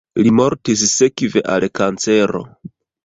Li 0.27 0.29
mortis 0.37 0.85
sekve 0.93 1.43
al 1.57 1.67
kancero. 1.81 2.43